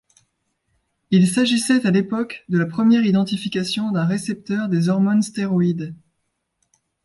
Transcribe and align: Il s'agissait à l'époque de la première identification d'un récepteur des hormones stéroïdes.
Il 1.11 1.27
s'agissait 1.27 1.85
à 1.85 1.91
l'époque 1.91 2.43
de 2.49 2.57
la 2.57 2.65
première 2.65 3.05
identification 3.05 3.91
d'un 3.91 4.05
récepteur 4.07 4.67
des 4.67 4.89
hormones 4.89 5.21
stéroïdes. 5.21 5.93